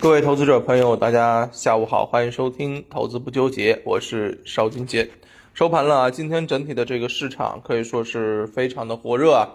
[0.00, 5.10] 各位投资者朋友，大家下午好，欢迎收听《投资不纠结》，我是邵军杰。
[5.52, 9.46] 收盘了啊，今天整体的这个市场可以说是非常的火热啊。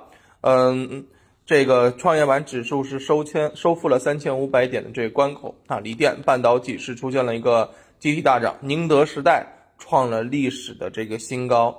[0.41, 1.03] 嗯，
[1.47, 5.79] 这个创业板指数是收千收复了三千五百点的这个关口啊。
[5.79, 9.47] 锂电、半导体是出现了一个集体大涨，宁德时代
[9.79, 11.75] 创了历史的这个新高。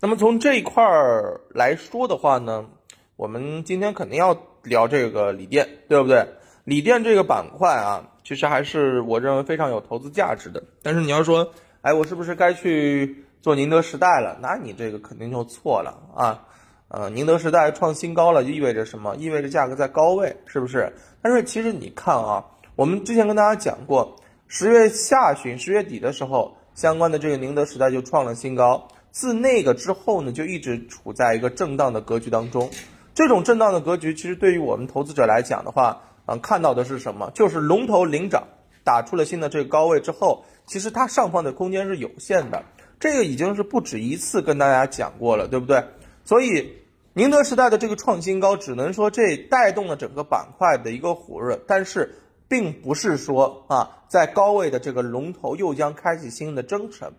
[0.00, 2.66] 那么从这一块儿来说的话呢，
[3.14, 6.26] 我们今天肯定要聊这个锂电，对不对？
[6.64, 10.62] 锂电这个板块啊，其实还是我认为非常有投资价值的。
[10.82, 14.38] 但是你要说，哎，我是不是该去做宁德时代了？
[14.40, 16.46] 那你这个肯定就错了啊。
[16.88, 19.16] 呃，宁德时代创新高了，就意味着什么？
[19.16, 20.92] 意味着价格在高位，是不是？
[21.22, 22.44] 但是其实你看啊，
[22.76, 24.14] 我们之前跟大家讲过，
[24.46, 28.86] 十月下旬、十月底的时候，相关的这个宁德时代就创了新高。
[29.10, 32.70] 自那个之后呢，就一直处在一个震荡的格局当中。
[33.14, 36.00] 这种震荡的格局，其实对于我们投资者来讲的话，
[36.40, 37.30] 看到的是什么？
[37.34, 38.46] 就是龙头领涨，
[38.84, 42.62] 打出了新的这个高位之后，其实它上方的空间是有限的。
[42.98, 45.84] 这个已经是不止一次跟大家讲过了，对不对？
[46.24, 46.72] 所以
[47.14, 52.14] 宁德时代的这个创新高，只能说这带动了整个板块的一个火热，但是
[52.48, 57.12] 并不是说啊，在高位的这个龙头又将开启新的征程。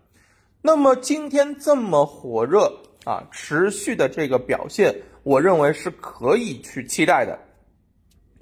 [0.61, 2.72] 那么今天这么火热
[3.03, 7.38] 啊，持续的这个表现，我认为是可以去期待的。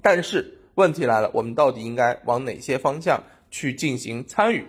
[0.00, 4.66] 但是问题来了，我们到底应该往哪些方向去进行参与？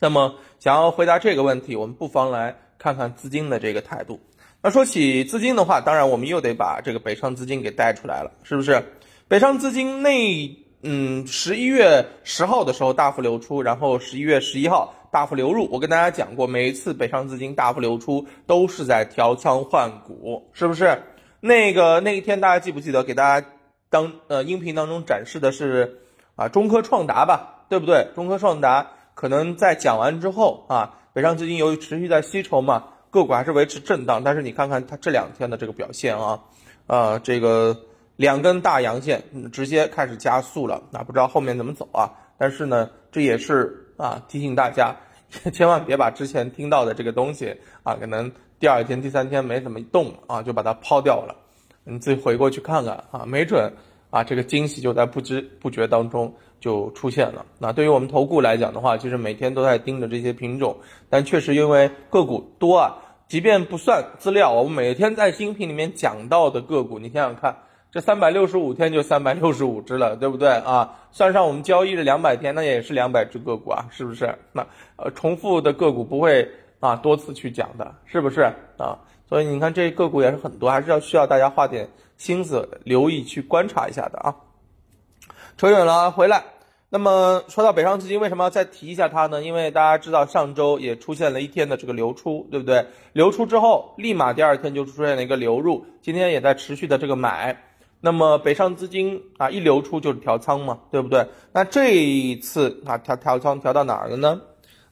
[0.00, 4.18] 那么想要回答这个问题，我们不妨来看看资金的这个态度。
[4.60, 8.82] 那说起资金的话，当然我们又得把这个北上资金给带出来了，是不是？
[9.28, 15.68] 北上资金那嗯，十一月十号的时候大幅流出，然后十一月十一号大幅流入。
[15.70, 21.00] 我跟大家讲过，每一次北上资金大幅流出都是在调仓换股，是不是？
[21.38, 23.46] 那个那一天大家记不记得给大家？
[23.92, 26.00] 当呃音频当中展示的是
[26.34, 28.08] 啊中科创达吧，对不对？
[28.14, 34.24] 中科创达可能在讲完之后啊，北上资金由于持续在吸筹嘛，个股还是维持震荡。
[34.24, 36.40] 但是你看看它这两天的这个表现啊，
[36.86, 37.78] 啊这个
[38.16, 42.10] 两根大阳线直接开始加速了，那不知道后面怎么走啊？
[42.38, 44.96] 但是呢，这也是啊提醒大家，
[45.52, 51.36] 千万别把之前听到的这个东西啊，可能第二天、第三天没怎么动啊，就把它抛掉了。
[51.84, 53.72] 你自己回过去看看啊，没准
[54.10, 57.44] 啊，这个惊喜就在不知不觉当中就出现了。
[57.58, 60.76] 那对于我们投顾来讲的话，其实每天都在盯着这些品种，
[61.08, 67.56] 但确实因为个股多啊，即便不算资料，我们每天在新品里面讲到的个股，你想想看，
[67.90, 70.98] 这三百六十五天就三百六十五只了，对不对啊？
[71.10, 74.34] 算上我们交易的两百天，那也是两百只个股啊，是不是？
[74.52, 74.66] 那
[74.96, 76.48] 呃，重复的个股不会
[76.80, 78.42] 啊多次去讲的，是不是
[78.76, 78.98] 啊？
[79.28, 81.88] 所以你看，这个股也是很多，还是要需要大家花点
[82.18, 84.36] 心思留意去观察一下的啊。
[85.56, 86.44] 扯远了，回来。
[86.90, 89.42] 那么说到北上资金，为什么要再提一下它呢？
[89.42, 92.86] 因为大家知道上周也出现了一天的这个流出，对不对？
[93.14, 97.64] 流出之后，立马第二天就出现了一个流入，今天也在持续的这个买。
[98.02, 101.28] 那么北上资金啊，一流出就是调仓嘛，对不对？
[101.52, 104.42] 那这一次啊，调调仓调到哪儿了呢？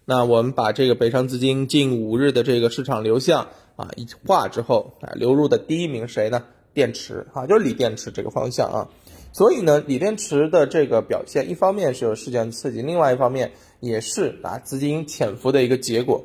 [0.06, 3.48] 那我们把这个北上资金近五日的这个市场流向。
[3.80, 6.44] 啊，一化之后啊，流入的第一名谁呢？
[6.74, 8.88] 电池啊，就是锂电池这个方向啊。
[9.32, 16.24] 所以呢，锂电池的这个表现，一方面是有事件刺激，另外一方面也是啊资金潜伏的一个结果。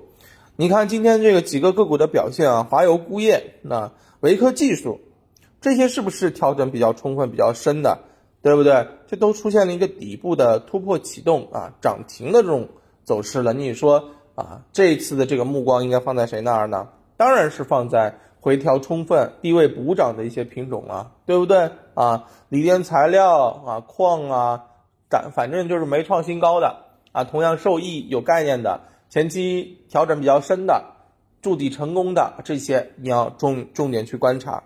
[0.57, 4.99] 你看今天这个几个个股的表现啊，华油钴业、那维科技术，
[5.61, 7.99] 这些是不是调整比较充分、比较深的？
[8.41, 8.87] 对不对？
[9.07, 12.69] 这都出现了一个底部的突破启动啊，涨停的这种
[13.03, 13.53] 走势了。
[13.53, 16.89] 你说啊，这一次的这个目光应该放在谁那儿呢？
[17.17, 22.25] 当然是放在回调充分、低位补涨的一些品种了，对不对啊？
[22.49, 24.65] 锂电材料啊、矿啊，
[25.09, 26.75] 反反正就是没创新高的
[27.11, 30.83] 啊，同样受益有概念的，前期调整比较深的、
[31.41, 34.63] 筑底成功的这些，你要重重点去观察。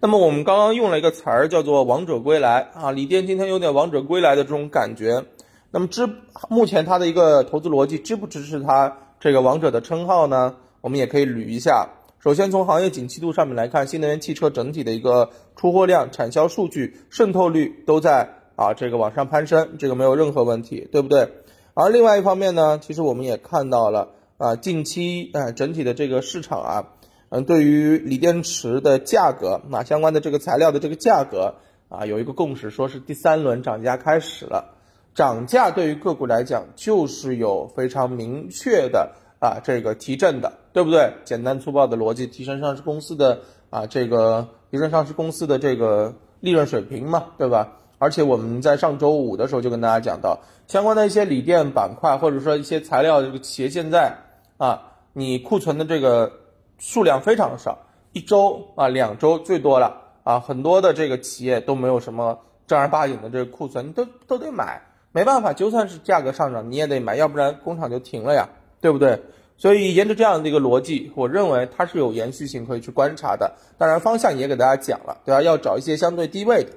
[0.00, 5.24] 那么我们刚刚用了一个词儿叫做“王者归来”啊，锂电今天有点王者归来的这种感觉。
[5.70, 6.08] 那么支
[6.50, 10.56] 目前它的一个投资逻辑支不支持它这个王者的称号呢？
[10.84, 11.88] 我们也可以捋一下。
[12.18, 21.30] 首先从行业景气度上面来看，新能源汽车整体的一个出货量、产销数据、渗透率都在啊这个往上攀升，这个没有任何问题，对不对？
[21.72, 26.88] 而另外一方面呢，其实我们也看到了啊，近期啊整体的这个市场啊，
[27.30, 31.54] 嗯，对于锂电池的价格啊相关的这个材料的这个价格
[31.88, 34.74] 啊有一个共识，说是第三轮涨价开始了。
[35.14, 39.12] 涨价对于个股来讲就是有非常明确的。
[39.44, 41.12] 啊，这个提振的，对不对？
[41.26, 47.74] 简单粗暴的逻辑，提升上市公司的啊，这个提升上市公司的这个利润水平嘛，对吧？
[47.98, 54.16] 而且我们在上周五的时候就跟大家讲到，相关的一些锂电板块或者说一些材料，这个企业现在
[54.56, 56.32] 啊，你库存的这个
[56.78, 57.78] 数量非常少，
[58.12, 64.80] 一周啊两周最多了啊，很多的这个企业都没有什么正儿八经的这个库存，你都都得买，
[65.12, 68.48] 没办法，就算是价格上涨你也得买，要不然工厂就停了呀，
[68.84, 69.18] 对不对？
[69.56, 73.54] 所以沿着这样的一个逻辑，我认为它是有延续性可以去观察的。
[73.78, 75.40] 当然方向也给大家讲了，对吧？
[75.40, 76.72] 要找一些相对低位的。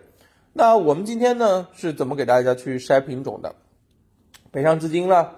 [0.54, 3.56] 那我们今天呢是怎么给大家去筛品种的？
[4.52, 5.32] 北上资金呢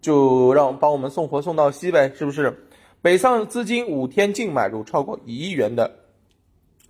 [0.00, 2.56] 就让帮我们送货送到西呗，是不是？
[3.02, 5.90] 北上资金五天净买入超过一亿元的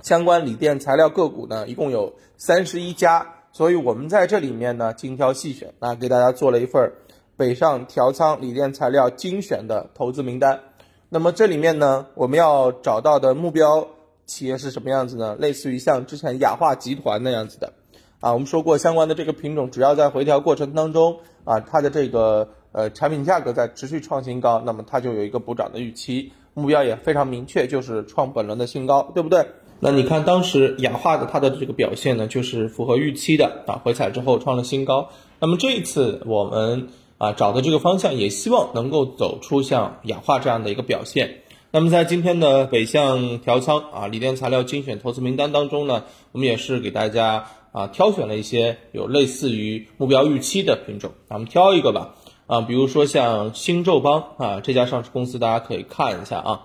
[0.04, 6.92] 相关锂电材料个股呢，一共有三十一家，所以我们在这里面呢精挑细选啊，给大家做了一份
[7.36, 10.60] 北上调仓锂电材料精选的投资名单。
[11.08, 13.88] 那么这里面呢，我们要找到的目标。
[14.26, 15.36] 企业是什么样子呢？
[15.38, 17.74] 类似于像之前雅化集团那样子的，
[18.20, 29.46] 啊，我们说过相关的这个品种，只要在回调过程当中，啊，它的这个呃产品价格在持续创新高，那么它就有一个补涨的预期，目标也非常明确，就是创本轮的新高，对不对？
[29.80, 35.10] 那你看当时雅化的它的这个表现呢，就是符合预期的，啊，回踩之后创了新高。
[35.38, 36.88] 那么这一次我们
[37.24, 41.40] 啊找的这个方向，也希望能够走出像氧化这样的一个表现。
[41.70, 52.14] 那么在今天的北向调仓啊锂电材料精选投资名单当中呢，我们也是给大家啊挑选了一些有类似于目标预期的品种，咱们挑一个吧
[52.46, 56.60] 啊，比如说像新宙邦啊这家上市公司，大家可以看一下啊。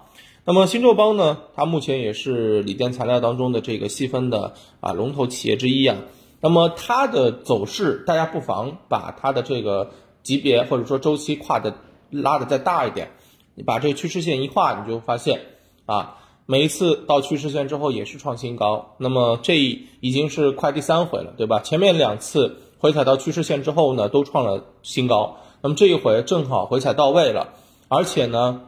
[0.46, 5.98] 那么新宙邦呢，它目前也是锂电材料当中的这个细分的啊龙头企业之一啊。
[6.42, 9.92] 那么它的走势，大家不妨把它的这个
[10.30, 11.74] 级别或者说周期跨的
[12.12, 13.10] 拉的再大一点。
[13.56, 15.42] 你把这个趋势线一画，你就发现，
[15.88, 18.96] 啊，每一次到趋势线之后也是创新高。
[19.00, 21.62] 那么这已经是快第三回了，对吧？
[21.62, 25.38] 前面两次回踩到趋势线之后呢，都创了新高。
[25.62, 27.56] 那么这一回正好回踩到位了，
[27.88, 28.62] 而且呢，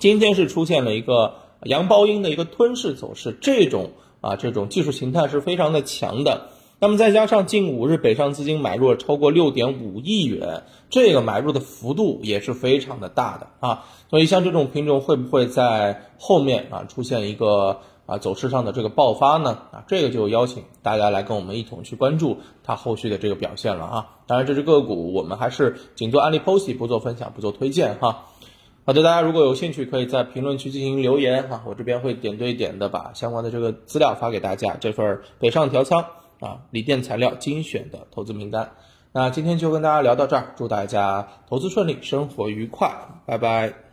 [0.00, 6.48] 今天是出现了一个阳包阴的一个吞噬走势，这种啊这种技术形态是非常的强的。
[6.82, 19.50] 那么再加上近五日北上资金买入了超过六点五亿元，这个买入的幅度也是非常的大的啊，所以像这种品种会不会在后面啊出现一个啊走势上的这个爆发呢？
[19.70, 24.06] 啊，这个就邀请大家来跟我们一同去关注它后续的这个表现了啊。
[24.26, 28.24] 当然，这只个股我们还是仅做案例剖析，不做分享，不做推荐哈。
[28.84, 34.76] 好的，大家如果有兴趣，可以在评论区进行留言哈，我这边会点对点的把相关的这个资料发给大家。
[34.80, 36.04] 这份北上调仓。
[36.42, 38.72] 啊，锂电材料精选的投资名单。
[39.12, 42.90] 那今天就跟大家聊到这儿，祝大家投资顺利，生活愉快，
[43.24, 43.91] 拜拜。